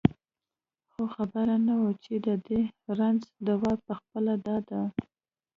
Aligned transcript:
خو 0.91 1.03
خبره 1.15 1.55
نه 1.67 1.75
وه 1.81 1.91
چې 2.03 2.13
د 2.25 2.27
دې 2.47 2.61
رنځ 2.97 3.21
دوا 3.47 3.73
پخپله 3.87 4.33
دا 4.45 4.57
ده. 4.69 4.81